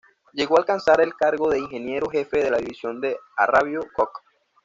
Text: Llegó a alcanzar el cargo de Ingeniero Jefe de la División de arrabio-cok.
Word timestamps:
Llegó 0.33 0.55
a 0.57 0.61
alcanzar 0.61 0.99
el 0.99 1.13
cargo 1.13 1.47
de 1.51 1.59
Ingeniero 1.59 2.09
Jefe 2.09 2.39
de 2.39 2.49
la 2.49 2.57
División 2.57 2.99
de 3.01 3.17
arrabio-cok. 3.37 4.23